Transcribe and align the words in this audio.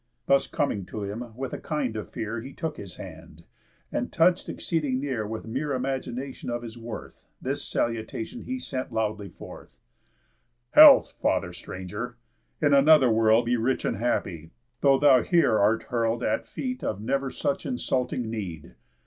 Thus 0.25 0.47
coming 0.47 0.83
to 0.87 1.03
him, 1.03 1.35
with 1.37 1.53
a 1.53 1.59
kind 1.59 1.95
of 1.95 2.09
fear 2.09 2.41
He 2.41 2.53
took 2.53 2.77
his 2.77 2.95
hand, 2.95 3.43
and, 3.91 4.11
touch'd 4.11 4.49
exceeding 4.49 4.99
near 4.99 5.27
With 5.27 5.45
mere 5.45 5.73
imagination 5.73 6.49
of 6.49 6.63
his 6.63 6.75
worth, 6.75 7.27
This 7.39 7.63
salutation 7.63 8.41
he 8.45 8.57
sent 8.57 8.91
loudly 8.91 9.29
forth: 9.29 9.77
"Health! 10.71 11.13
Father 11.21 11.53
stranger! 11.53 12.17
In 12.59 12.73
another 12.73 13.11
world 13.11 13.45
Be 13.45 13.57
rich 13.57 13.85
and 13.85 13.97
happy, 13.97 14.49
though 14.79 14.97
thou 14.97 15.21
here 15.21 15.59
art 15.59 15.83
hurl'd 15.83 16.23
At 16.23 16.47
feet 16.47 16.83
of 16.83 16.99
never 16.99 17.29
such 17.29 17.63
insulting 17.67 18.27
Need. 18.27 18.73